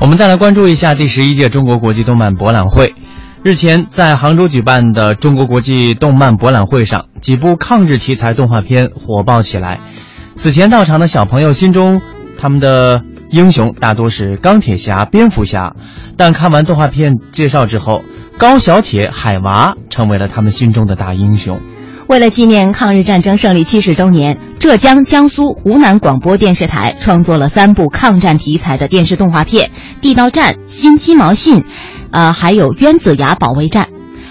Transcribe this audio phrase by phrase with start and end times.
[0.00, 2.94] 我们再来关注一下第十一届中国国际动漫博览会。
[3.44, 9.80] 日前，在杭州举办的中国国际动漫博览会上，几部抗日题材动画片火爆起来。
[10.34, 12.00] 此前到场的小朋友心中，
[12.38, 15.74] 他们的英雄大多是钢铁侠、蝙蝠侠，
[16.16, 18.02] 但看完动画片介绍之后，
[18.38, 21.60] 高小铁、海娃成为了他们心中的大英雄。
[22.06, 31.56] 为了纪念抗日战争胜利七十周年，浙江、江苏、湖南广播电视台创作了三部抗战题材的电视动画片，《地道战》《新鸡毛信》，
[32.12, 33.88] 呃，还有《冤子崖保卫战》。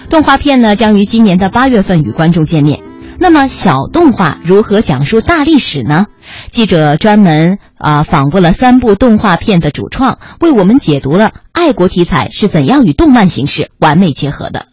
[0.08, 2.80] 动画片呢，将于今年的八月份与观众见面。
[3.18, 6.06] 那么，小动画如何讲述大历史呢？
[6.50, 14.71] 记者专门啊访问了三部动画片的主创，为我们解读了爱国题材是怎样与动漫形式完美结合的。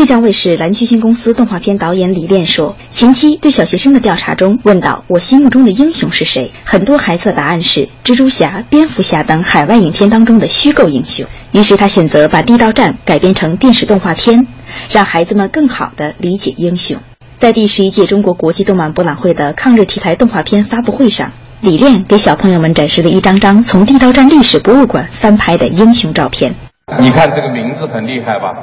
[0.00, 11.26] 浙江卫视蓝巨星公司动画片导演李炼说：“前期对小学生的调查中问到我心目中的英雄是谁，很多孩子的答案是蜘蛛侠、蝙蝠侠等海外影片当中的虚构英雄。
[11.52, 14.46] 于是他选择把《地道战》改编成电视动画片，
[14.90, 16.96] 让孩子们更好地理解英雄。
[17.36, 26.54] 在第十一届中国国际动漫博览会的抗日题材动画片发布会上，李炼给小朋友们展示了一张张从地道战历史博物馆翻拍的英雄照片。
[26.98, 28.54] 你看这个名字很厉害吧？”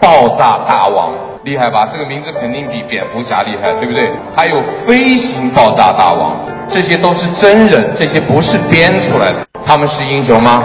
[0.00, 1.86] 爆炸大王厉害吧？
[1.90, 4.12] 这个名字肯定比蝙蝠侠厉害，对不对？
[4.34, 9.46] 还有飞行爆炸大王，这些都是真人，这些不是编出来的。
[9.64, 10.64] 他们是英雄吗？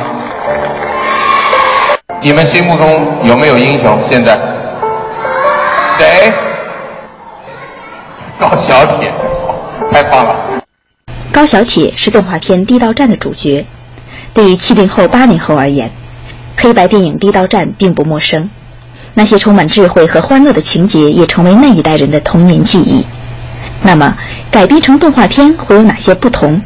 [2.21, 3.99] 你们心目中有没有英雄？
[4.03, 4.37] 现在
[5.97, 6.31] 谁？
[8.37, 9.13] 高小铁，
[9.91, 10.61] 太棒了！
[11.31, 13.65] 高小铁是动画片《地道战》的主角。
[14.33, 15.91] 对于七零后、八零后而言，
[16.57, 18.49] 黑白电影《地道战》并不陌生。
[19.15, 23.03] 那些充满智慧和欢乐的情节，也成为那一代人的童年记忆。
[23.81, 24.15] 那么，
[24.51, 26.61] 改编成动画片会有哪些不同？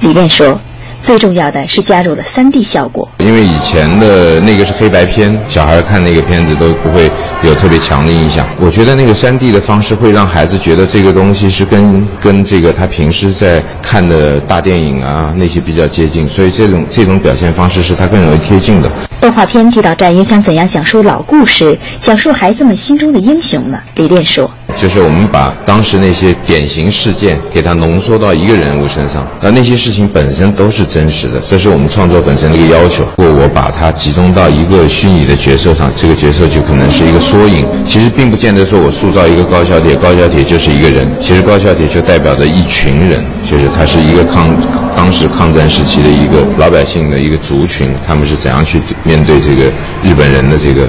[0.00, 0.60] 李炼说。
[1.02, 7.10] 最重要的是加入了 3D 效果，因为以前的那个是黑白片，小孩看那个片子都不会
[7.42, 8.46] 有特别强的印象。
[8.60, 18.90] 我觉得那个 3D 的方式会让孩子觉得这个东西是跟跟这个他平时在看的大电影啊那些比较接近，所以这种这种表现方式是他更容易贴近的。
[19.20, 23.80] 动画片《地道战》又将怎样讲述老故事，讲述孩子们心中的英雄呢？
[23.96, 24.50] 李炼说。
[24.80, 33.04] 就是我们把当时那些典型事件给它浓缩到一个人物身上，而那些事情本身都是真实的，这是我们创作本身的一个要求。
[33.18, 37.68] 如果我把它集中到一个虚拟的角色上，这个角色就可能是一个缩影。
[37.84, 41.14] 其实并不见得说我塑造一个高小铁，高小铁就是一个人。
[41.20, 44.48] 其实高小铁就代表着一群人，就是他是一个抗
[44.96, 49.70] 当时抗战时期的一个老百姓的一个族群，他们是怎样去面对这个
[50.02, 50.88] 日本人的这个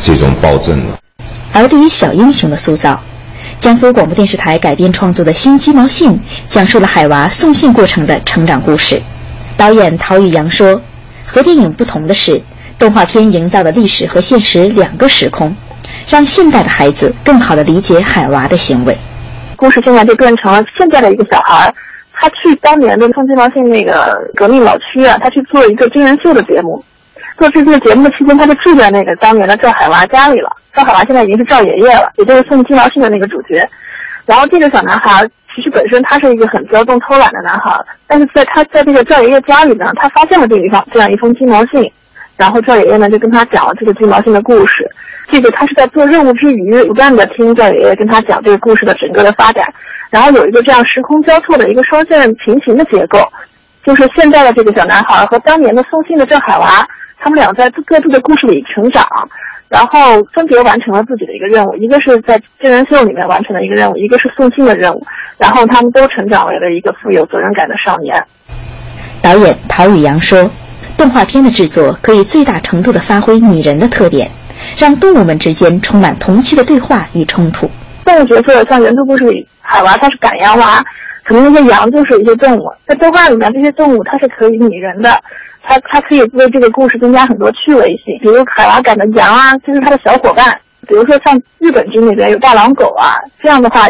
[0.00, 0.98] 这种暴政的。
[1.52, 2.98] 而对于小英雄的塑造，
[3.60, 6.12] 江苏广播电视台改编创作的《新鸡毛信》
[6.48, 9.00] 讲述了海娃送信过程的成长故事。
[9.54, 10.80] 导演陶宇阳说
[11.26, 12.42] ：“和电影不同的是，
[12.78, 15.54] 动画片营造的历史和现实两个时空，
[16.08, 18.96] 让现代的孩子更好地理解海娃的行为。
[19.56, 21.70] 故事现在就变成了现在的一个小孩，
[22.14, 26.82] 他去当年的送鸡毛信那个革命老区啊，他去做一个真人秀的节目。”
[27.40, 30.54] 做这个节目的期间，他就住在那个当年的赵海娃家里了。
[30.74, 33.66] 赵海娃现在已经是赵爷爷了，也就是送金毛信的那个主角。
[34.26, 37.74] 然后这个小男孩其实本身他是一个很骄纵偷懒的男孩，
[38.06, 41.90] 但是在他在这个赵爷爷家里呢，他发现了这一封这样一封金毛信，
[42.36, 44.86] 然后赵爷爷呢就跟他讲了这个金毛信的故事。
[45.28, 49.64] 这个他是在做任务之余，不断的听赵爷爷跟他讲这个故事的整个的发展，
[50.10, 53.18] 然后有一个这样时空交错的一个双线平行的结构，
[53.82, 56.86] 就是现在的这个小男孩和当年的送信的赵海娃。
[57.20, 59.06] 他们俩在各自的故事里成长，
[59.68, 65.06] 然后分别完成了自己的一个任务，一个是在真人秀里面完成的一个任务，一个是送信的任务，
[65.38, 68.24] 然后他们都成长为了一个富有责任感的少年。
[69.22, 70.50] 导演陶宇阳说
[70.96, 74.30] ：“动画片的制作可以最大程度的发挥拟人的特点，
[74.78, 77.68] 让动物们之间充满童趣的对话与冲突。
[78.04, 80.82] 动物角色像原著故事里，海娃它是赶羊娃，
[81.30, 85.16] 可能那些羊就是一些动物，在动画里面这些动物它是可以拟人的。”
[85.62, 90.44] 它它可以为这个故事增加很多趣味性，比如卡拉赶的羊啊，就是它的小伙伴；
[90.88, 93.86] 比如说像日本剧里边有大狼狗啊，这样的话，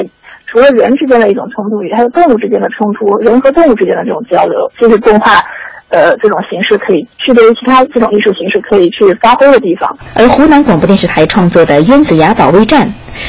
[0.47, 5.43] 除了人之间的一种冲突，还有动物之间的冲突，人和动物之间的这种交流，就是动画，
[5.91, 9.97] 呃，这种形式可以区别于其他这种艺术形式可以去发挥的地方。
[10.15, 12.89] 而湖南广播电视台创作的《冤子崖保卫战》，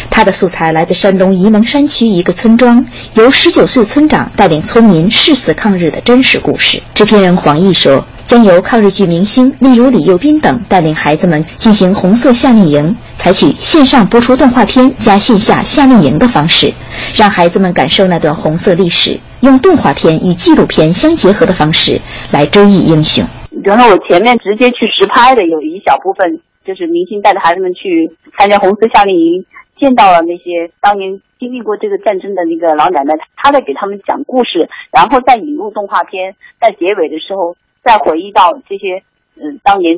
[0.09, 2.85] 它的素材来自山东沂蒙山区一个村庄，
[3.15, 6.81] 由十九岁村长带领村民誓死抗日的真实故事。
[6.93, 8.05] 制片人黄奕说。
[8.27, 16.71] 将由抗日剧明星，例如李幼斌等带领孩子们进行红色夏令营，采取线上播出动画片加线下夏令营的方式，
[17.13, 21.99] 让孩子们感受那段红色历史，用动画片与纪录片相结合的方式
[22.31, 23.25] 来追忆英雄。
[23.63, 29.45] 比方说，我前面直接去实拍的有一小部分，就是明星带着孩子们去参加红色夏令营，
[29.77, 39.03] 见到了那些当年经历过这个战争的那个老奶奶，她在给他们讲故事，然后再引入动画片，在结尾的时候再回忆到这些，
[39.35, 39.95] 嗯，当年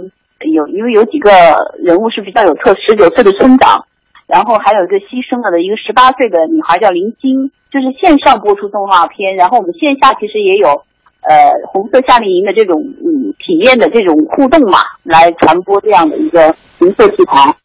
[0.51, 1.29] 有因为有几个
[1.77, 3.85] 人物是比较有特，十九岁的村长，
[4.25, 10.83] 然后还有一个牺牲了的一个十八岁的女孩叫林晶，就是线上播出动画片，然后我们线下其实也有。
[11.23, 17.55] 呃，红色夏令营的这种嗯体验的这种互动嘛，来传播这样的一个红色题材。